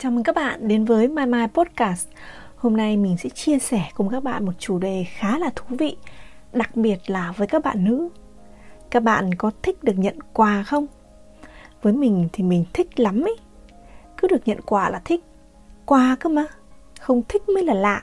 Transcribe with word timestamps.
Chào 0.00 0.12
mừng 0.12 0.24
các 0.24 0.34
bạn 0.34 0.68
đến 0.68 0.84
với 0.84 1.08
My 1.08 1.26
My 1.26 1.46
Podcast. 1.54 2.08
Hôm 2.56 2.76
nay 2.76 2.96
mình 2.96 3.16
sẽ 3.16 3.28
chia 3.28 3.58
sẻ 3.58 3.82
cùng 3.94 4.08
các 4.08 4.22
bạn 4.22 4.44
một 4.44 4.52
chủ 4.58 4.78
đề 4.78 5.04
khá 5.08 5.38
là 5.38 5.50
thú 5.56 5.76
vị, 5.78 5.96
đặc 6.52 6.76
biệt 6.76 6.98
là 7.06 7.32
với 7.36 7.46
các 7.46 7.64
bạn 7.64 7.84
nữ. 7.84 8.08
Các 8.90 9.02
bạn 9.02 9.34
có 9.34 9.50
thích 9.62 9.84
được 9.84 9.98
nhận 9.98 10.18
quà 10.32 10.62
không? 10.62 10.86
Với 11.82 11.92
mình 11.92 12.28
thì 12.32 12.44
mình 12.44 12.64
thích 12.72 13.00
lắm 13.00 13.22
ấy. 13.22 13.36
Cứ 14.16 14.28
được 14.28 14.48
nhận 14.48 14.60
quà 14.60 14.90
là 14.90 15.00
thích. 15.04 15.24
Quà 15.86 16.16
cơ 16.20 16.28
mà, 16.28 16.46
không 17.00 17.22
thích 17.28 17.48
mới 17.48 17.64
là 17.64 17.74
lạ. 17.74 18.02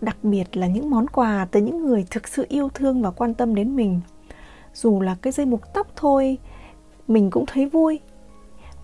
Đặc 0.00 0.16
biệt 0.22 0.56
là 0.56 0.66
những 0.66 0.90
món 0.90 1.06
quà 1.06 1.46
từ 1.50 1.60
những 1.60 1.86
người 1.86 2.06
thực 2.10 2.28
sự 2.28 2.46
yêu 2.48 2.68
thương 2.74 3.02
và 3.02 3.10
quan 3.10 3.34
tâm 3.34 3.54
đến 3.54 3.76
mình. 3.76 4.00
Dù 4.74 5.00
là 5.00 5.16
cái 5.22 5.32
dây 5.32 5.46
buộc 5.46 5.74
tóc 5.74 5.86
thôi, 5.96 6.38
mình 7.08 7.30
cũng 7.30 7.46
thấy 7.46 7.66
vui 7.66 8.00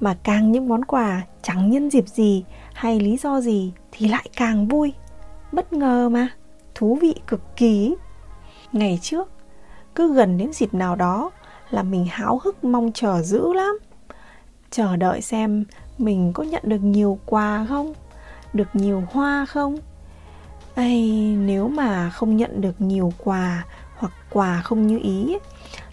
mà 0.01 0.17
càng 0.23 0.53
những 0.53 0.69
món 0.69 0.85
quà 0.85 1.23
chẳng 1.43 1.71
nhân 1.71 1.91
dịp 1.91 2.09
gì 2.09 2.45
hay 2.75 3.01
lý 3.01 3.17
do 3.17 3.41
gì 3.41 3.73
thì 3.93 4.09
lại 4.09 4.29
càng 4.37 4.69
vui. 4.69 4.93
Bất 5.53 5.73
ngờ 5.73 6.09
mà, 6.09 6.29
thú 6.75 6.99
vị 7.03 7.15
cực 7.27 7.57
kỳ. 7.57 7.95
Ngày 8.73 8.99
trước, 9.03 9.31
cứ 9.95 10.15
gần 10.15 10.39
đến 10.39 10.53
dịp 10.53 10.75
nào 10.75 10.97
đó 10.97 11.31
là 11.71 11.83
mình 11.83 12.07
háo 12.11 12.41
hức 12.45 12.65
mong 12.65 12.93
chờ 12.95 13.23
dữ 13.23 13.53
lắm. 13.53 13.79
Chờ 14.71 14.97
đợi 14.97 15.23
xem 15.23 15.65
mình 15.99 16.33
có 16.33 16.43
nhận 16.43 16.63
được 16.67 16.83
nhiều 16.83 17.19
quà 17.27 17.67
không, 17.69 17.93
được 18.53 18.69
nhiều 18.73 19.03
hoa 19.13 19.47
không. 19.47 19.77
Ây, 20.75 21.13
nếu 21.39 21.69
mà 21.69 22.11
không 22.11 22.37
nhận 22.37 22.61
được 22.61 22.81
nhiều 22.81 23.13
quà 23.19 23.65
hoặc 23.97 24.13
quà 24.31 24.63
không 24.63 24.87
như 24.87 24.99
ý, 25.03 25.39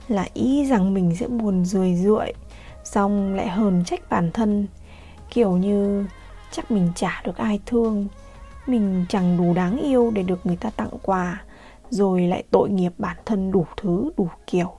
là 0.07 0.27
ý 0.33 0.65
rằng 0.65 0.93
mình 0.93 1.15
sẽ 1.19 1.27
buồn 1.27 1.65
rười 1.65 1.95
ruội 1.95 2.33
xong 2.85 3.35
lại 3.35 3.47
hờn 3.47 3.83
trách 3.85 4.09
bản 4.09 4.31
thân, 4.31 4.67
kiểu 5.29 5.51
như 5.51 6.05
chắc 6.51 6.71
mình 6.71 6.91
chả 6.95 7.21
được 7.25 7.37
ai 7.37 7.59
thương. 7.65 8.07
Mình 8.67 9.05
chẳng 9.09 9.37
đủ 9.37 9.53
đáng 9.53 9.77
yêu 9.77 10.11
để 10.11 10.23
được 10.23 10.45
người 10.45 10.55
ta 10.55 10.69
tặng 10.69 10.89
quà, 11.03 11.43
rồi 11.89 12.21
lại 12.21 12.43
tội 12.51 12.69
nghiệp 12.69 12.93
bản 12.97 13.17
thân 13.25 13.51
đủ 13.51 13.65
thứ, 13.77 14.11
đủ 14.17 14.27
kiểu. 14.47 14.71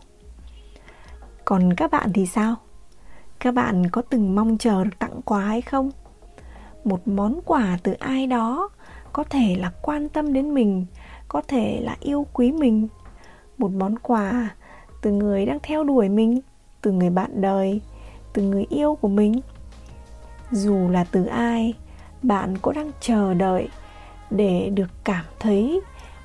Còn 1.44 1.74
các 1.76 1.90
bạn 1.90 2.12
thì 2.12 2.26
sao? 2.26 2.54
Các 3.40 3.54
bạn 3.54 3.90
có 3.90 4.02
từng 4.02 4.34
mong 4.34 4.58
chờ 4.58 4.84
được 4.84 4.98
tặng 4.98 5.20
quà 5.24 5.40
hay 5.40 5.62
không? 5.62 5.90
Một 6.84 7.08
món 7.08 7.40
quà 7.44 7.78
từ 7.82 7.92
ai 7.92 8.26
đó 8.26 8.68
có 9.12 9.24
thể 9.24 9.56
là 9.58 9.72
quan 9.82 10.08
tâm 10.08 10.32
đến 10.32 10.54
mình, 10.54 10.86
có 11.28 11.42
thể 11.48 11.80
là 11.82 11.96
yêu 12.00 12.26
quý 12.32 12.52
mình. 12.52 12.88
Một 13.58 13.70
món 13.70 13.98
quà 13.98 14.54
từ 15.02 15.12
người 15.12 15.46
đang 15.46 15.58
theo 15.62 15.84
đuổi 15.84 16.08
mình, 16.08 16.40
từ 16.82 16.92
người 16.92 17.10
bạn 17.10 17.40
đời 17.40 17.80
từ 18.36 18.42
người 18.42 18.66
yêu 18.68 18.98
của 19.00 19.08
mình. 19.08 19.40
Dù 20.50 20.88
là 20.88 21.04
từ 21.04 21.24
ai, 21.24 21.74
bạn 22.22 22.58
cũng 22.58 22.74
đang 22.74 22.90
chờ 23.00 23.34
đợi 23.34 23.68
để 24.30 24.70
được 24.74 24.90
cảm 25.04 25.24
thấy 25.38 25.80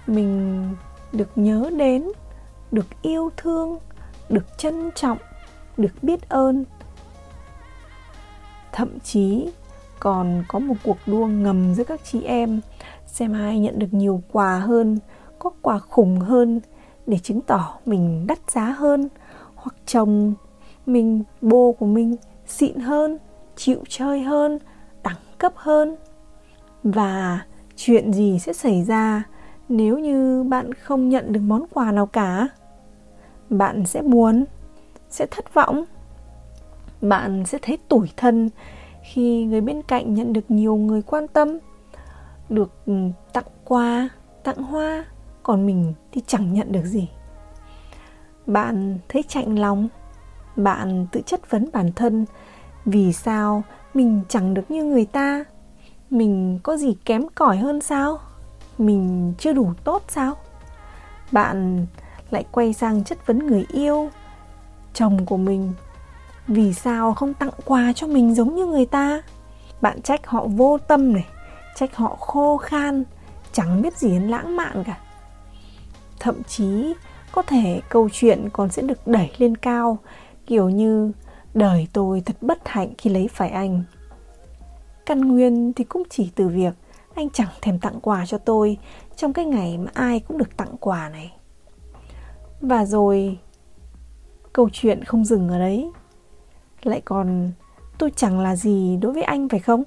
mình 0.08 0.64
được 1.14 1.30
nhớ 1.36 1.70
đến, 1.78 2.08
được 2.72 2.86
yêu 3.02 3.30
thương, 3.38 3.78
được 4.30 4.58
trân 4.58 4.90
trọng, 4.95 5.18
được 5.78 5.94
biết 6.02 6.30
ơn. 6.30 6.66
Thậm 8.72 9.00
chí 9.00 9.50
còn 10.00 10.44
có 10.48 10.59
một 10.59 10.75
cuộc 10.84 10.98
đua 11.06 11.25
ngầm 11.25 11.73
giữa 11.73 11.84
các 11.84 12.02
chị 12.03 12.23
em, 12.23 12.62
xem 13.08 13.34
ai 13.34 13.59
nhận 13.59 13.80
được 13.80 13.94
nhiều 13.94 14.22
quà 14.31 14.59
hơn, 14.59 15.00
có 15.40 15.50
quà 15.62 15.80
khủng 15.80 16.20
hơn 16.20 16.62
để 17.08 17.18
chứng 17.18 17.42
tỏ 17.42 17.78
mình 17.86 18.28
đắt 18.28 18.52
giá 18.52 18.66
hơn, 18.66 19.09
hoặc 19.56 19.75
chồng 19.86 20.34
mình, 20.86 21.24
bồ 21.42 21.72
của 21.72 21.86
mình 21.86 22.16
xịn 22.46 22.80
hơn, 22.80 23.18
chịu 23.56 23.84
chơi 23.90 24.22
hơn, 24.22 24.60
đẳng 25.04 25.22
cấp 25.38 25.54
hơn. 25.56 25.96
Và 26.84 27.42
chuyện 27.76 28.14
gì 28.14 28.40
sẽ 28.40 28.54
xảy 28.54 28.84
ra 28.84 29.24
nếu 29.70 30.00
như 30.00 30.44
bạn 30.44 30.74
không 30.74 31.09
nhận 31.09 31.34
được 31.34 31.40
món 31.44 31.66
quà 31.74 31.91
nào 31.91 32.06
cả? 32.06 32.47
Bạn 33.50 33.86
sẽ 33.86 34.02
buồn, 34.02 34.46
sẽ 35.09 35.25
thất 35.31 35.53
vọng. 35.53 35.86
Bạn 37.02 37.46
sẽ 37.46 37.58
thấy 37.62 37.78
tủi 37.88 38.09
thân 38.18 38.50
khi 39.03 39.46
người 39.46 39.62
bên 39.62 39.81
cạnh 39.81 40.14
nhận 40.14 40.34
được 40.34 40.52
nhiều 40.52 40.75
người 40.75 41.02
quan 41.02 41.28
tâm, 41.28 41.58
được 42.50 42.72
ừ, 42.86 42.94
tặng 43.34 43.44
quà, 43.66 44.09
tặng 44.44 44.64
hoa, 44.64 45.06
còn 45.44 45.66
mình 45.66 45.94
thì 46.12 46.22
chẳng 46.28 46.53
nhận 46.53 46.72
được 46.72 46.86
gì. 46.86 47.09
Bạn 48.46 48.97
thấy 49.09 49.24
chạnh 49.28 49.59
lòng 49.59 49.88
bạn 50.56 51.07
tự 51.12 51.22
chất 51.25 51.51
vấn 51.51 51.69
bản 51.73 51.91
thân 51.91 52.25
vì 52.85 53.13
sao 53.13 53.63
mình 53.94 54.22
chẳng 54.29 54.53
được 54.53 54.72
như 54.72 54.84
người 54.84 55.06
ta? 55.06 55.44
Mình 56.09 56.59
có 56.63 56.78
gì 56.78 56.97
kém 57.06 57.28
cỏi 57.35 57.57
hơn 57.57 57.81
sao? 57.81 58.19
Mình 58.78 59.34
chưa 59.38 59.53
đủ 59.53 59.73
tốt 59.84 60.03
sao? 60.07 60.35
Bạn 61.31 61.85
lại 62.29 62.45
quay 62.51 62.73
sang 62.73 63.03
chất 63.03 63.28
vấn 63.28 63.47
người 63.47 63.66
yêu, 63.72 64.09
chồng 64.94 65.25
của 65.25 65.38
mình, 65.38 65.73
vì 66.47 66.73
sao 66.73 67.13
không 67.13 67.34
tặng 67.34 67.51
quà 67.66 67.94
cho 67.95 68.07
mình 68.07 68.35
giống 68.35 68.56
như 68.56 68.66
người 68.66 68.85
ta? 68.85 69.22
Bạn 69.81 70.01
trách 70.01 70.28
họ 70.28 70.47
vô 70.47 70.78
tâm 70.78 71.13
này, 71.13 71.25
trách 71.75 71.95
họ 71.95 72.16
khô 72.19 72.57
khan, 72.57 73.03
chẳng 73.51 73.81
biết 73.81 73.97
gì 73.97 74.09
đến 74.09 74.28
lãng 74.28 74.56
mạn 74.56 74.84
cả. 74.84 74.97
Thậm 76.19 76.44
chí 76.44 76.94
có 77.31 77.41
thể 77.41 77.81
câu 77.90 78.09
chuyện 78.11 78.50
còn 78.53 78.69
sẽ 78.69 78.81
được 78.81 79.07
đẩy 79.07 79.31
lên 79.38 79.57
cao 79.57 79.97
kiểu 80.51 80.69
như, 80.69 81.12
đời 81.53 81.88
tôi 81.94 82.22
thật 82.25 82.35
bất 82.41 82.67
hạnh 82.67 82.94
khi 82.97 83.09
lấy 83.09 83.28
phải 83.34 83.50
anh. 83.50 83.84
Căn 85.06 85.22
nguyên 85.22 85.73
thì 85.73 85.84
cũng 85.84 86.03
chỉ 86.09 86.31
từ 86.35 86.47
việc 86.47 86.73
anh 87.16 87.29
chẳng 87.29 87.47
thèm 87.62 87.79
tặng 87.79 88.00
quà 88.01 88.25
cho 88.25 88.38
tôi 88.38 88.78
trong 89.16 89.34
cái 89.34 89.45
ngày 89.45 89.78
mà 89.78 89.91
ai 89.94 90.19
cũng 90.19 90.38
được 90.38 90.57
tặng 90.57 90.75
quà 90.79 91.09
này. 91.09 91.34
Và 92.61 92.85
rồi, 92.85 93.38
câu 94.53 94.69
chuyện 94.73 95.03
không 95.03 95.25
dừng 95.25 95.50
ở 95.50 95.59
đấy. 95.59 95.91
Lại 96.84 97.01
còn, 97.06 97.51
tôi 97.97 98.11
chẳng 98.16 98.40
là 98.40 98.56
gì 98.56 98.97
đối 99.01 99.13
với 99.13 99.23
anh 99.23 99.50
phải 99.50 99.59
không? 99.59 99.84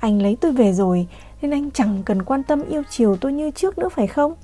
Anh 0.00 0.22
lấy 0.22 0.36
tôi 0.40 0.52
về 0.52 0.72
rồi, 0.72 1.06
nên 1.42 1.50
anh 1.50 1.70
chẳng 1.70 2.02
cần 2.04 2.22
quan 2.22 2.42
tâm 2.42 2.68
yêu 2.68 2.82
chiều 2.90 3.16
tôi 3.16 3.32
như 3.32 3.50
trước 3.50 3.78
nữa 3.78 3.88
phải 3.88 4.06
không? 4.06 4.34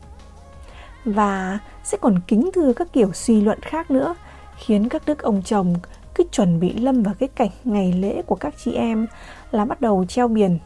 Và 1.04 1.59
sẽ 1.84 1.98
còn 2.00 2.20
kính 2.26 2.50
thưa 2.54 2.72
các 2.72 2.92
kiểu 2.92 3.12
suy 3.12 3.41
luận 3.41 3.59
khác 3.62 3.91
nữa 3.91 4.15
khiến 4.56 4.89
các 4.89 5.03
đức 5.06 5.22
ông 5.22 5.43
chồng 5.43 5.75
cứ 6.15 6.25
chuẩn 6.33 6.61
bị 6.61 6.72
lâm 6.72 7.03
vào 7.03 7.15
cái 7.19 7.28
cảnh 7.28 7.50
ngày 7.65 7.93
lễ 7.93 8.22
của 8.22 8.34
các 8.34 8.55
chị 8.65 8.72
em 8.72 9.06
là 9.50 9.65
bắt 9.65 9.81
đầu 9.81 10.05
treo 10.05 10.28
biển, 10.28 10.59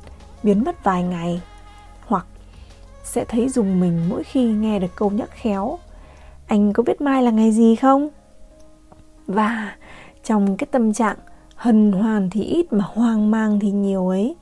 biến 0.42 0.64
mất 0.64 0.84
vài 0.84 1.02
ngày. 1.02 1.40
Hoặc 2.06 2.26
sẽ 3.04 3.24
thấy 3.24 3.48
dùng 3.48 3.80
mình 3.80 4.08
mỗi 4.08 4.24
khi 4.24 4.44
nghe 4.44 4.78
được 4.78 4.96
câu 4.96 5.10
nhắc 5.10 5.30
khéo, 5.32 5.78
anh 6.46 6.72
có 6.72 6.82
biết 6.82 7.00
mai 7.00 7.22
là 7.22 7.30
ngày 7.30 7.52
gì 7.52 7.76
không? 7.76 8.08
Và 9.26 9.76
trong 10.24 10.56
cái 10.56 10.66
tâm 10.70 10.92
trạng 10.92 11.16
hân 11.54 11.92
hoan 11.92 12.30
thì 12.30 12.42
ít 12.42 12.72
mà 12.72 12.84
hoang 12.88 13.30
mang 13.30 13.60
thì 13.60 13.70
nhiều 13.70 14.08
ấy, 14.08 14.36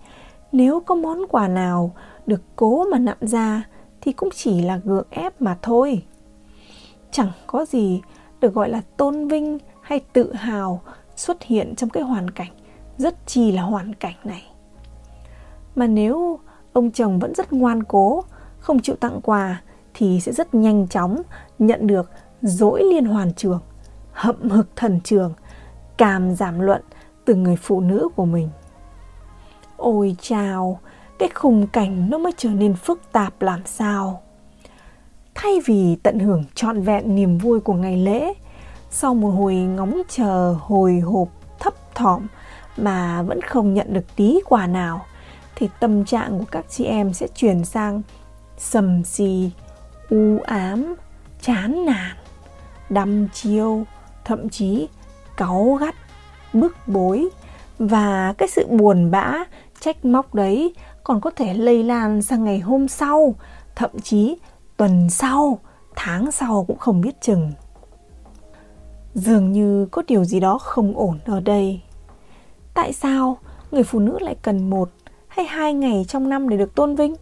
nếu 0.53 0.81
có 0.81 0.95
món 0.95 1.27
quà 1.29 1.49
nào 1.49 1.95
được 2.27 2.41
cố 2.57 2.85
mà 2.85 2.99
nặn 2.99 3.17
ra 3.21 3.63
thì 4.01 4.13
cũng 4.13 4.29
chỉ 4.35 4.61
là 4.61 4.81
gượng 4.85 5.07
ép 5.11 5.43
mà 5.43 5.59
thôi. 5.63 6.03
Chẳng 7.11 7.31
có 7.47 7.65
gì 7.65 8.01
được 8.41 8.55
gọi 8.55 8.69
là 8.69 8.83
tôn 8.97 9.29
vinh 9.29 9.59
hay 9.81 10.01
tự 10.13 10.33
hào 10.33 10.83
xuất 11.17 11.43
hiện 11.43 11.75
trong 11.77 11.91
cái 11.91 12.03
hoàn 12.03 12.31
cảnh. 12.31 12.51
Rất 12.99 13.27
chi 13.27 13.53
là 13.53 13.63
hoàn 13.63 13.95
cảnh 13.95 14.15
này. 14.25 14.47
Mà 15.75 15.87
nếu 15.87 16.39
ông 16.73 16.91
chồng 16.91 17.19
vẫn 17.19 17.35
rất 17.35 17.53
ngoan 17.53 17.83
cố, 17.83 18.25
không 18.59 18.81
chịu 18.81 18.97
tặng 18.97 19.21
quà, 19.23 19.63
thì 19.95 20.21
sẽ 20.21 20.33
rất 20.33 20.55
nhanh 20.55 20.89
chóng 20.89 21.23
nhận 21.59 21.87
được 21.87 22.11
dỗi 22.43 22.83
liên 22.83 23.05
hoàn 23.05 23.35
trường, 23.35 23.61
hậm 24.13 24.51
hực 24.51 24.77
thần 24.77 25.01
trường, 25.05 25.35
càm 25.97 26.35
giảm 26.35 26.61
luận 26.61 26.83
từ 27.25 27.35
người 27.35 27.57
phụ 27.57 27.81
nữ 27.81 28.09
của 28.17 28.25
mình. 28.25 28.49
Ôi 29.77 30.17
chào, 30.21 30.81
cái 31.19 31.29
khung 31.35 31.67
cảnh 31.67 32.11
nó 32.11 32.19
mới 32.19 32.33
trở 32.37 32.51
nên 32.51 32.75
phức 32.75 33.13
tạp 33.13 33.43
làm 33.43 33.61
sao? 33.65 34.23
Thay 35.41 35.61
vì 35.67 35.97
tận 36.03 36.19
hưởng 36.19 36.45
trọn 36.55 36.83
vẹn 36.83 37.15
niềm 37.15 37.39
vui 37.39 37.61
của 37.61 37.75
ngày 37.75 37.97
lễ, 37.97 38.35
sau 38.91 39.15
một 39.15 39.29
hồi 39.29 39.55
ngóng 39.55 40.03
chờ, 40.09 40.57
hồi 40.61 41.01
hộp, 41.01 41.29
thấp 41.61 41.95
thỏm 41.95 42.27
mà 42.77 43.23
vẫn 43.23 43.41
không 43.43 43.75
nhận 43.75 43.93
được 43.93 44.17
tí 44.17 44.39
quà 44.45 44.67
nào, 44.67 45.05
thì 45.57 45.69
tâm 45.81 46.05
trạng 46.05 46.39
của 46.39 46.45
các 46.51 46.65
chị 46.69 46.85
em 46.85 47.13
sẽ 47.13 47.27
chuyển 47.35 47.65
sang 47.65 48.03
sầm 48.57 49.05
xì, 49.05 49.51
u 50.11 50.39
ám, 50.45 50.95
chán 51.41 51.85
nản, 51.87 52.17
đăm 52.91 53.29
chiêu, 53.33 53.85
thậm 54.25 54.49
chí 54.49 54.89
cáu 55.37 55.79
gắt, 55.81 55.95
bức 56.53 56.77
bối. 56.87 57.29
Và 57.79 58.35
cái 58.39 58.49
sự 58.49 58.67
buồn 58.71 59.11
bã, 59.11 59.35
trách 59.81 60.05
móc 60.05 60.35
đấy 60.35 60.75
còn 61.05 61.21
có 61.21 61.31
thể 61.31 61.55
lây 61.55 61.83
lan 61.85 62.23
sang 62.23 62.45
ngày 62.45 62.59
hôm 62.59 62.89
sau, 62.89 63.35
thậm 63.75 63.91
chí 64.03 64.37
tuần 64.79 65.11
sau, 65.11 65.59
tháng 65.97 66.33
sau 66.33 66.65
cũng 66.69 66.79
không 66.79 67.01
biết 67.01 67.21
chừng. 67.21 67.53
Dường 69.15 69.53
như 69.53 69.89
có 69.91 70.03
điều 70.07 70.25
gì 70.25 70.41
đó 70.41 70.59
không 70.59 70.97
ổn 70.97 71.19
ở 71.25 71.41
đây. 71.41 71.81
Tại 72.75 72.93
sao 72.93 73.39
người 73.71 73.83
phụ 73.83 73.99
nữ 73.99 74.19
lại 74.21 74.37
cần 74.43 74.71
một 74.71 74.91
hay 75.29 75.47
hai 75.47 75.75
ngày 75.75 76.05
trong 76.09 76.29
năm 76.29 76.49
để 76.49 76.57
được 76.57 76.75
tôn 76.75 76.95
vinh? 76.95 77.15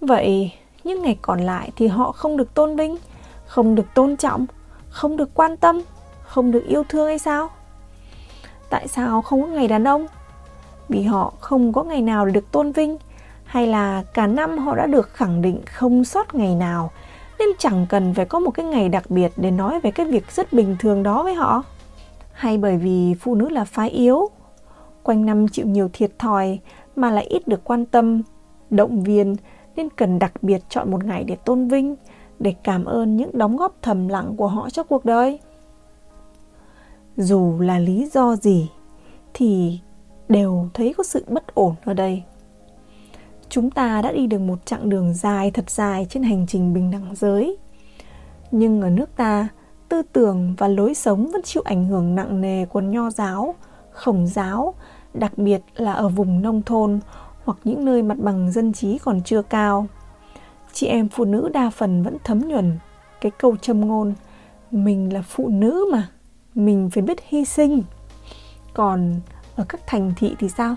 Vậy 0.00 0.52
những 0.84 1.02
ngày 1.02 1.18
còn 1.22 1.40
lại 1.40 1.70
thì 1.76 1.86
họ 1.86 2.12
không 2.12 2.36
được 2.36 2.54
tôn 2.54 2.76
vinh, 2.76 2.96
không 3.46 3.74
được 3.74 3.86
tôn 3.94 4.16
trọng, 4.16 4.46
không 4.88 5.16
được 5.16 5.34
quan 5.34 5.56
tâm, 5.56 5.82
không 6.22 6.50
được 6.50 6.64
yêu 6.68 6.84
thương 6.88 7.06
hay 7.06 7.18
sao? 7.18 7.48
Tại 8.70 8.88
sao 8.88 9.22
không 9.22 9.42
có 9.42 9.48
ngày 9.48 9.68
đàn 9.68 9.88
ông? 9.88 10.06
Vì 10.88 11.02
họ 11.02 11.32
không 11.40 11.72
có 11.72 11.82
ngày 11.82 12.02
nào 12.02 12.26
để 12.26 12.32
được 12.32 12.52
tôn 12.52 12.72
vinh 12.72 12.98
hay 13.52 13.66
là 13.66 14.02
cả 14.14 14.26
năm 14.26 14.58
họ 14.58 14.76
đã 14.76 14.86
được 14.86 15.08
khẳng 15.08 15.42
định 15.42 15.60
không 15.66 16.04
sót 16.04 16.34
ngày 16.34 16.54
nào, 16.54 16.90
nên 17.38 17.48
chẳng 17.58 17.86
cần 17.88 18.14
phải 18.14 18.24
có 18.24 18.40
một 18.40 18.50
cái 18.50 18.66
ngày 18.66 18.88
đặc 18.88 19.10
biệt 19.10 19.32
để 19.36 19.50
nói 19.50 19.80
về 19.80 19.90
cái 19.90 20.06
việc 20.06 20.30
rất 20.30 20.52
bình 20.52 20.76
thường 20.78 21.02
đó 21.02 21.22
với 21.22 21.34
họ. 21.34 21.62
Hay 22.32 22.58
bởi 22.58 22.76
vì 22.76 23.14
phụ 23.20 23.34
nữ 23.34 23.48
là 23.48 23.64
phái 23.64 23.90
yếu, 23.90 24.28
quanh 25.02 25.26
năm 25.26 25.48
chịu 25.48 25.66
nhiều 25.66 25.88
thiệt 25.92 26.18
thòi 26.18 26.58
mà 26.96 27.10
lại 27.10 27.24
ít 27.24 27.48
được 27.48 27.64
quan 27.64 27.86
tâm, 27.86 28.22
động 28.70 29.02
viên, 29.02 29.36
nên 29.76 29.88
cần 29.90 30.18
đặc 30.18 30.32
biệt 30.42 30.62
chọn 30.68 30.90
một 30.90 31.04
ngày 31.04 31.24
để 31.24 31.36
tôn 31.36 31.68
vinh, 31.68 31.96
để 32.38 32.54
cảm 32.64 32.84
ơn 32.84 33.16
những 33.16 33.38
đóng 33.38 33.56
góp 33.56 33.76
thầm 33.82 34.08
lặng 34.08 34.34
của 34.36 34.48
họ 34.48 34.70
cho 34.70 34.82
cuộc 34.82 35.04
đời. 35.04 35.38
Dù 37.16 37.60
là 37.60 37.78
lý 37.78 38.08
do 38.12 38.36
gì 38.36 38.70
thì 39.34 39.80
đều 40.28 40.68
thấy 40.74 40.94
có 40.96 41.04
sự 41.04 41.24
bất 41.28 41.54
ổn 41.54 41.74
ở 41.84 41.94
đây 41.94 42.22
chúng 43.52 43.70
ta 43.70 44.02
đã 44.02 44.12
đi 44.12 44.26
được 44.26 44.38
một 44.38 44.66
chặng 44.66 44.88
đường 44.88 45.14
dài 45.14 45.50
thật 45.50 45.70
dài 45.70 46.06
trên 46.10 46.22
hành 46.22 46.46
trình 46.46 46.74
bình 46.74 46.90
đẳng 46.90 47.14
giới. 47.14 47.56
Nhưng 48.50 48.82
ở 48.82 48.90
nước 48.90 49.16
ta, 49.16 49.48
tư 49.88 50.02
tưởng 50.12 50.54
và 50.58 50.68
lối 50.68 50.94
sống 50.94 51.30
vẫn 51.32 51.42
chịu 51.42 51.62
ảnh 51.66 51.84
hưởng 51.84 52.14
nặng 52.14 52.40
nề 52.40 52.66
của 52.66 52.80
nho 52.80 53.10
giáo, 53.10 53.54
khổng 53.92 54.26
giáo, 54.26 54.74
đặc 55.14 55.38
biệt 55.38 55.60
là 55.74 55.92
ở 55.92 56.08
vùng 56.08 56.42
nông 56.42 56.62
thôn 56.62 57.00
hoặc 57.44 57.58
những 57.64 57.84
nơi 57.84 58.02
mặt 58.02 58.18
bằng 58.18 58.52
dân 58.52 58.72
trí 58.72 58.98
còn 58.98 59.22
chưa 59.22 59.42
cao. 59.42 59.86
Chị 60.72 60.86
em 60.86 61.08
phụ 61.08 61.24
nữ 61.24 61.48
đa 61.52 61.70
phần 61.70 62.02
vẫn 62.02 62.16
thấm 62.24 62.48
nhuần 62.48 62.78
cái 63.20 63.32
câu 63.38 63.56
châm 63.56 63.88
ngôn, 63.88 64.14
mình 64.70 65.12
là 65.12 65.22
phụ 65.22 65.48
nữ 65.48 65.84
mà, 65.92 66.08
mình 66.54 66.90
phải 66.90 67.02
biết 67.02 67.18
hy 67.28 67.44
sinh. 67.44 67.82
Còn 68.74 69.20
ở 69.56 69.64
các 69.68 69.80
thành 69.86 70.12
thị 70.16 70.34
thì 70.38 70.48
sao? 70.48 70.76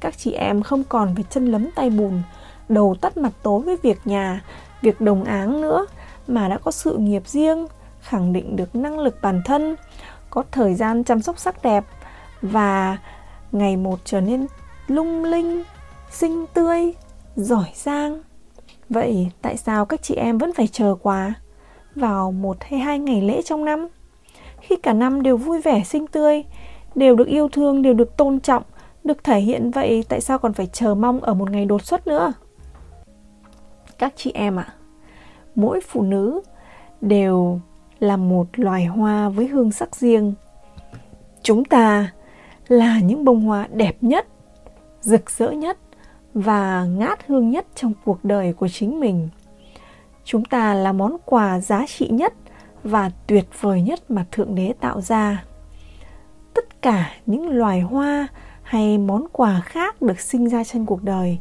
Các 0.00 0.18
chị 0.18 0.32
em 0.32 0.62
không 0.62 0.84
còn 0.84 1.14
phải 1.14 1.24
chân 1.30 1.46
lấm 1.46 1.70
tay 1.74 1.90
bùn, 1.90 2.22
đầu 2.68 2.96
tắt 3.00 3.16
mặt 3.16 3.32
tối 3.42 3.60
với 3.60 3.76
việc 3.82 3.98
nhà, 4.04 4.44
việc 4.82 5.00
đồng 5.00 5.24
áng 5.24 5.60
nữa, 5.60 5.86
mà 6.28 6.48
đã 6.48 6.58
có 6.58 6.70
sự 6.70 6.96
nghiệp 6.96 7.22
riêng, 7.26 7.66
khẳng 8.00 8.32
định 8.32 8.56
được 8.56 8.74
năng 8.74 8.98
lực 8.98 9.16
bản 9.22 9.42
thân, 9.44 9.76
có 10.30 10.44
thời 10.52 10.74
gian 10.74 11.04
chăm 11.04 11.22
sóc 11.22 11.38
sắc 11.38 11.62
đẹp 11.62 11.84
và 12.42 12.98
ngày 13.52 13.76
một 13.76 13.98
trở 14.04 14.20
nên 14.20 14.46
lung 14.86 15.24
linh, 15.24 15.62
xinh 16.10 16.46
tươi, 16.54 16.92
giỏi 17.36 17.68
giang. 17.74 18.22
Vậy 18.88 19.30
tại 19.42 19.56
sao 19.56 19.86
các 19.86 20.02
chị 20.02 20.14
em 20.14 20.38
vẫn 20.38 20.52
phải 20.52 20.66
chờ 20.66 20.94
quà 21.02 21.34
vào 21.94 22.32
một 22.32 22.56
hay 22.60 22.80
hai 22.80 22.98
ngày 22.98 23.22
lễ 23.22 23.42
trong 23.42 23.64
năm? 23.64 23.88
Khi 24.60 24.76
cả 24.76 24.92
năm 24.92 25.22
đều 25.22 25.36
vui 25.36 25.60
vẻ, 25.60 25.84
xinh 25.84 26.06
tươi, 26.06 26.44
đều 26.94 27.14
được 27.14 27.26
yêu 27.26 27.48
thương, 27.48 27.82
đều 27.82 27.94
được 27.94 28.16
tôn 28.16 28.40
trọng 28.40 28.62
được 29.04 29.24
thể 29.24 29.40
hiện 29.40 29.70
vậy 29.70 30.04
tại 30.08 30.20
sao 30.20 30.38
còn 30.38 30.52
phải 30.52 30.66
chờ 30.66 30.94
mong 30.94 31.20
ở 31.20 31.34
một 31.34 31.50
ngày 31.50 31.64
đột 31.64 31.84
xuất 31.84 32.06
nữa? 32.06 32.32
Các 33.98 34.12
chị 34.16 34.30
em 34.34 34.56
ạ 34.56 34.66
à, 34.68 34.74
mỗi 35.54 35.80
phụ 35.80 36.02
nữ 36.02 36.40
đều 37.00 37.60
là 37.98 38.16
một 38.16 38.46
loài 38.52 38.84
hoa 38.84 39.28
với 39.28 39.46
hương 39.46 39.72
sắc 39.72 39.96
riêng. 39.96 40.34
Chúng 41.42 41.64
ta 41.64 42.12
là 42.68 43.00
những 43.00 43.24
bông 43.24 43.40
hoa 43.40 43.68
đẹp 43.72 43.96
nhất 44.00 44.26
rực 45.00 45.30
rỡ 45.30 45.50
nhất 45.50 45.78
và 46.34 46.84
ngát 46.84 47.26
hương 47.26 47.50
nhất 47.50 47.66
trong 47.74 47.92
cuộc 48.04 48.24
đời 48.24 48.52
của 48.52 48.68
chính 48.68 49.00
mình. 49.00 49.28
Chúng 50.24 50.44
ta 50.44 50.74
là 50.74 50.92
món 50.92 51.16
quà 51.24 51.60
giá 51.60 51.86
trị 51.86 52.08
nhất 52.08 52.34
và 52.84 53.10
tuyệt 53.26 53.44
vời 53.60 53.82
nhất 53.82 54.10
mà 54.10 54.26
thượng 54.32 54.54
đế 54.54 54.72
tạo 54.80 55.00
ra. 55.00 55.44
Tất 56.54 56.82
cả 56.82 57.10
những 57.26 57.48
loài 57.48 57.80
hoa 57.80 58.28
hay 58.70 58.98
món 58.98 59.26
quà 59.32 59.60
khác 59.60 60.02
được 60.02 60.20
sinh 60.20 60.48
ra 60.48 60.64
trên 60.64 60.86
cuộc 60.86 61.02
đời, 61.02 61.38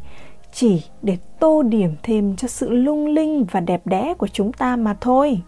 chỉ 0.53 0.83
để 1.01 1.17
tô 1.39 1.63
điểm 1.63 1.95
thêm 2.03 2.35
cho 2.35 2.47
sự 2.47 2.69
lung 2.69 3.07
linh 3.07 3.45
và 3.51 3.59
đẹp 3.59 3.81
đẽ 3.85 4.13
của 4.17 4.27
chúng 4.27 4.53
ta 4.53 4.75
mà 4.75 4.95
thôi. 5.01 5.41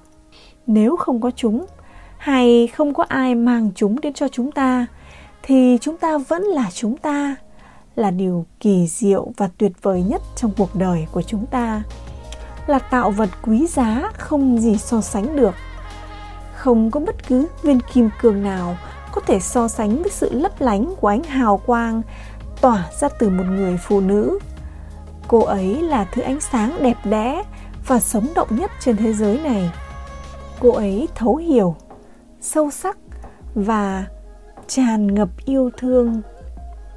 Nếu 0.68 0.96
không 0.96 1.22
có 1.22 1.32
chúng, 1.36 1.66
hay 2.18 2.68
không 2.68 2.94
có 2.94 3.06
ai 3.08 3.36
mang 3.36 3.70
chúng 3.76 4.02
đến 4.02 4.14
cho 4.14 4.28
chúng 4.28 4.52
ta, 4.52 4.86
thì 5.44 5.78
chúng 5.82 5.98
ta 5.98 6.18
vẫn 6.18 6.44
là 6.44 6.70
chúng 6.74 6.98
ta, 6.98 7.36
là 7.96 8.12
điều 8.12 8.46
kỳ 8.60 8.88
diệu 8.88 9.32
và 9.38 9.50
tuyệt 9.58 9.72
vời 9.82 10.04
nhất 10.04 10.22
trong 10.36 10.52
cuộc 10.58 10.76
đời 10.76 11.06
của 11.12 11.22
chúng 11.22 11.46
ta. 11.46 11.84
Là 12.68 12.80
tạo 12.80 13.12
vật 13.12 13.30
quý 13.42 13.68
giá 13.68 14.12
không 14.14 14.60
gì 14.60 14.78
so 14.78 15.02
sánh 15.02 15.36
được. 15.36 15.56
Không 16.56 16.92
có 16.92 17.00
bất 17.00 17.28
cứ 17.28 17.48
viên 17.64 17.80
kim 17.94 18.10
cương 18.22 18.44
nào 18.44 18.78
có 19.12 19.22
thể 19.22 19.40
so 19.40 19.68
sánh 19.68 20.02
với 20.02 20.12
sự 20.12 20.30
lấp 20.34 20.52
lánh 20.60 20.94
của 21.02 21.08
ánh 21.08 21.24
hào 21.24 21.58
quang 21.66 22.02
tỏa 22.62 22.90
ra 23.00 23.10
từ 23.20 23.30
một 23.30 23.44
người 23.50 23.78
phụ 23.78 24.02
nữ. 24.02 24.40
Cô 25.28 25.44
ấy 25.44 25.82
là 25.82 26.06
thứ 26.14 26.22
ánh 26.22 26.40
sáng 26.40 26.78
đẹp 26.84 26.98
đẽ 27.06 27.44
và 27.88 28.00
sống 28.00 28.28
động 28.36 28.48
nhất 28.52 28.72
trên 28.80 28.98
thế 28.98 29.14
giới 29.14 29.40
này. 29.40 29.72
Cô 30.60 30.72
ấy 30.72 31.08
thấu 31.16 31.36
hiểu, 31.36 31.76
sâu 32.42 32.72
sắc 32.72 32.98
và 33.56 34.06
tràn 34.68 35.16
ngập 35.16 35.30
yêu 35.46 35.70
thương. 35.78 36.22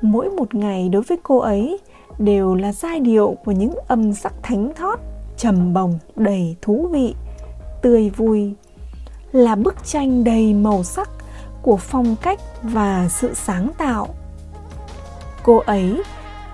Mỗi 0.03 0.31
một 0.31 0.55
ngày 0.55 0.89
đối 0.89 1.03
với 1.03 1.19
cô 1.23 1.39
ấy 1.39 1.79
đều 2.19 2.55
là 2.55 2.73
giai 2.73 3.01
điệu 3.01 3.37
của 3.45 3.53
những 3.53 3.75
âm 3.89 4.13
sắc 4.13 4.35
thánh 4.43 4.73
thót, 4.75 4.99
trầm 5.37 5.75
bồng, 5.75 5.99
đầy 6.17 6.57
thú 6.63 6.89
vị, 6.93 7.15
tươi 7.83 8.11
vui, 8.11 8.55
là 9.33 9.55
bức 9.55 9.85
tranh 9.85 10.25
đầy 10.25 10.55
màu 10.55 10.83
sắc 10.83 11.09
của 11.65 11.77
phong 11.77 12.17
cách 12.23 12.41
và 12.63 13.09
sự 13.09 13.35
sáng 13.35 13.71
tạo. 13.79 14.09
Cô 15.43 15.59
ấy 15.59 16.03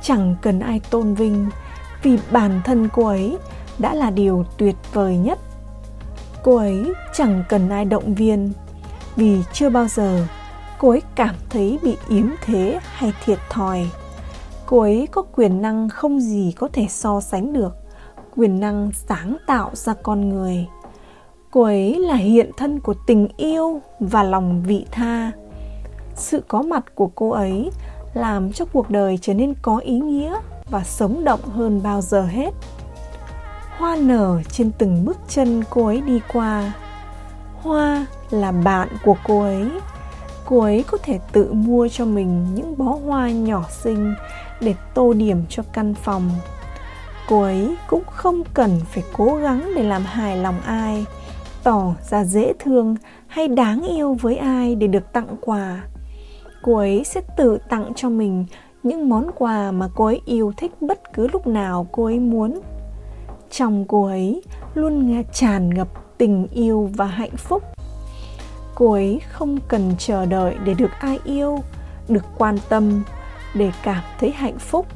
chẳng 0.02 0.36
cần 0.42 0.60
ai 0.60 0.80
tôn 0.90 1.14
vinh, 1.14 1.50
vì 2.02 2.18
bản 2.30 2.60
thân 2.64 2.88
cô 2.92 3.06
ấy 3.06 3.38
đã 3.78 3.94
là 3.94 4.10
điều 4.10 4.44
tuyệt 4.58 4.76
vời 4.92 5.16
nhất. 5.16 5.38
Cô 6.42 6.56
ấy 6.56 6.92
chẳng 7.14 7.44
cần 7.48 7.68
ai 7.68 7.84
động 7.84 8.14
viên, 8.14 8.52
vì 9.16 9.42
chưa 9.52 9.70
bao 9.70 9.88
giờ 9.88 10.26
cô 10.78 10.90
ấy 10.90 11.02
cảm 11.14 11.34
thấy 11.50 11.78
bị 11.82 11.96
yếm 12.08 12.26
thế 12.44 12.80
hay 12.82 13.12
thiệt 13.24 13.38
thòi. 13.50 13.90
Cô 14.66 14.80
ấy 14.80 15.08
có 15.10 15.22
quyền 15.22 15.62
năng 15.62 15.88
không 15.88 16.20
gì 16.20 16.52
có 16.56 16.68
thể 16.72 16.86
so 16.88 17.20
sánh 17.20 17.52
được, 17.52 17.76
quyền 18.36 18.60
năng 18.60 18.90
sáng 19.08 19.36
tạo 19.46 19.70
ra 19.74 19.94
con 20.02 20.28
người 20.28 20.66
cô 21.50 21.62
ấy 21.62 21.98
là 21.98 22.14
hiện 22.14 22.50
thân 22.56 22.80
của 22.80 22.94
tình 23.06 23.28
yêu 23.36 23.80
và 24.00 24.22
lòng 24.22 24.62
vị 24.62 24.86
tha. 24.90 25.32
Sự 26.14 26.42
có 26.48 26.62
mặt 26.62 26.84
của 26.94 27.10
cô 27.14 27.30
ấy 27.30 27.70
làm 28.14 28.52
cho 28.52 28.64
cuộc 28.64 28.90
đời 28.90 29.18
trở 29.22 29.34
nên 29.34 29.54
có 29.62 29.78
ý 29.78 29.98
nghĩa 29.98 30.34
và 30.70 30.84
sống 30.84 31.24
động 31.24 31.40
hơn 31.42 31.82
bao 31.82 32.00
giờ 32.00 32.22
hết. 32.22 32.50
Hoa 33.78 33.96
nở 33.96 34.40
trên 34.52 34.70
từng 34.78 35.04
bước 35.04 35.16
chân 35.28 35.64
cô 35.70 35.86
ấy 35.86 36.00
đi 36.00 36.20
qua. 36.32 36.72
Hoa 37.62 38.06
là 38.30 38.52
bạn 38.52 38.88
của 39.04 39.16
cô 39.24 39.42
ấy. 39.42 39.70
Cô 40.44 40.60
ấy 40.60 40.84
có 40.86 40.98
thể 41.02 41.18
tự 41.32 41.52
mua 41.52 41.88
cho 41.88 42.04
mình 42.04 42.54
những 42.54 42.78
bó 42.78 42.98
hoa 43.06 43.30
nhỏ 43.30 43.64
xinh 43.70 44.14
để 44.60 44.74
tô 44.94 45.12
điểm 45.12 45.44
cho 45.48 45.62
căn 45.72 45.94
phòng. 45.94 46.30
Cô 47.28 47.42
ấy 47.42 47.76
cũng 47.88 48.02
không 48.06 48.42
cần 48.54 48.80
phải 48.90 49.04
cố 49.16 49.36
gắng 49.36 49.72
để 49.76 49.82
làm 49.82 50.02
hài 50.02 50.36
lòng 50.36 50.60
ai 50.60 51.06
tỏ 51.64 51.94
ra 52.10 52.24
dễ 52.24 52.52
thương 52.58 52.96
hay 53.26 53.48
đáng 53.48 53.82
yêu 53.82 54.14
với 54.14 54.36
ai 54.36 54.74
để 54.74 54.86
được 54.86 55.12
tặng 55.12 55.36
quà. 55.40 55.84
Cô 56.62 56.76
ấy 56.76 57.04
sẽ 57.04 57.20
tự 57.36 57.58
tặng 57.68 57.92
cho 57.96 58.08
mình 58.08 58.46
những 58.82 59.08
món 59.08 59.30
quà 59.34 59.70
mà 59.70 59.88
cô 59.94 60.04
ấy 60.04 60.20
yêu 60.24 60.52
thích 60.56 60.72
bất 60.80 61.12
cứ 61.14 61.28
lúc 61.32 61.46
nào 61.46 61.86
cô 61.92 62.04
ấy 62.04 62.18
muốn. 62.18 62.60
Trong 63.50 63.84
cô 63.88 64.04
ấy 64.04 64.42
luôn 64.74 65.24
tràn 65.32 65.74
ngập 65.74 65.88
tình 66.18 66.46
yêu 66.52 66.90
và 66.96 67.06
hạnh 67.06 67.36
phúc. 67.36 67.62
Cô 68.74 68.92
ấy 68.92 69.20
không 69.32 69.58
cần 69.68 69.92
chờ 69.98 70.26
đợi 70.26 70.54
để 70.64 70.74
được 70.74 70.90
ai 71.00 71.18
yêu, 71.24 71.58
được 72.08 72.24
quan 72.38 72.58
tâm, 72.68 73.02
để 73.54 73.72
cảm 73.82 74.02
thấy 74.20 74.30
hạnh 74.30 74.58
phúc. 74.58 74.86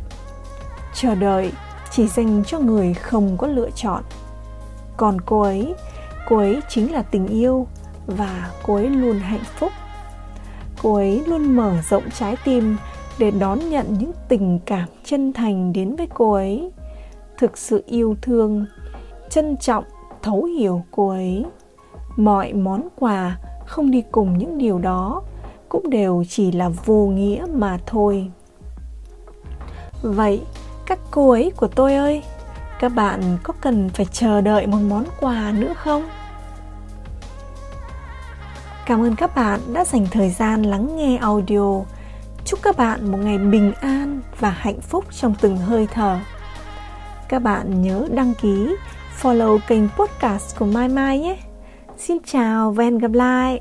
Chờ 0.95 1.15
đợi 1.15 1.53
chỉ 1.91 2.09
dành 2.09 2.45
cho 2.47 2.59
người 2.59 2.95
không 2.95 3.37
có 3.37 3.47
lựa 3.47 3.71
chọn. 3.75 4.03
Còn 4.97 5.21
cô 5.21 5.41
ấy 5.41 5.75
cô 6.29 6.37
ấy 6.37 6.61
chính 6.69 6.93
là 6.93 7.03
tình 7.03 7.27
yêu 7.27 7.67
và 8.07 8.51
cô 8.63 8.75
ấy 8.75 8.91
luôn 8.91 9.19
hạnh 9.19 9.45
phúc. 9.59 9.73
Cô 10.83 10.95
ấy 10.95 11.23
luôn 11.27 11.57
mở 11.57 11.75
rộng 11.91 12.11
trái 12.19 12.37
tim 12.45 12.77
để 13.19 13.31
đón 13.31 13.71
nhận 13.71 13.87
những 13.99 14.13
tình 14.29 14.59
cảm 14.67 14.89
chân 15.05 15.33
thành 15.33 15.73
đến 15.73 15.97
với 15.97 16.09
cô 16.15 16.33
ấy, 16.33 16.71
thực 17.39 17.59
sự 17.59 17.83
yêu 17.87 18.17
thương, 18.23 18.67
trân 19.31 19.57
trọng, 19.57 19.85
thấu 20.23 20.45
hiểu 20.45 20.83
cô 20.91 21.09
ấy. 21.09 21.45
Mọi 22.17 22.53
món 22.53 22.89
quà 22.97 23.39
không 23.67 23.91
đi 23.91 24.03
cùng 24.13 24.39
những 24.39 24.59
điều 24.59 24.79
đó 24.79 25.23
cũng 25.69 25.91
đều 25.91 26.25
chỉ 26.29 26.53
là 26.53 26.69
vô 26.69 27.07
nghĩa 27.07 27.47
mà 27.53 27.79
thôi. 27.87 28.31
Vậy 30.03 30.41
các 30.87 30.99
cô 31.11 31.31
ấy 31.31 31.53
của 31.57 31.69
tôi 31.69 31.95
ơi 31.95 32.23
các 32.85 32.93
bạn 32.95 33.39
có 33.43 33.55
cần 33.61 33.91
phải 33.95 34.07
chờ 34.13 34.41
đợi 34.41 34.67
một 34.67 34.79
món 34.89 35.05
quà 35.21 35.53
nữa 35.53 35.75
không 35.77 36.09
cảm 38.87 39.03
ơn 39.03 39.17
các 39.17 39.35
bạn 39.35 39.61
đã 39.73 39.85
dành 39.85 40.07
thời 40.11 40.31
gian 40.31 40.63
lắng 40.63 40.97
nghe 40.97 41.17
audio 41.17 41.81
chúc 42.45 42.63
các 42.63 42.77
bạn 42.77 43.13
một 43.13 43.19
ngày 43.19 43.39
bình 43.39 43.73
an 43.81 44.21
và 44.41 44.51
hạnh 44.51 44.81
phúc 44.81 45.05
trong 45.11 45.35
từng 45.41 45.57
hơi 45.57 45.89
thở 45.93 46.19
các 47.29 47.39
bạn 47.39 47.83
nhớ 47.83 48.07
đăng 48.11 48.35
ký, 48.35 48.77
follow 49.23 49.59
kênh 49.69 49.89
podcast 49.89 50.59
của 50.59 50.67
Mai 50.67 50.89
Mai 50.89 51.19
nhé. 51.19 51.37
Xin 51.99 52.17
chào 52.27 52.71
và 52.71 52.85
hẹn 52.85 52.99
gặp 52.99 53.13
lại. 53.13 53.61